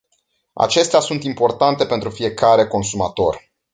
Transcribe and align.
Acestea 0.53 0.99
sunt 0.99 1.23
importante 1.23 1.85
pentru 1.85 2.09
fiecare 2.09 2.67
consumator. 2.67 3.43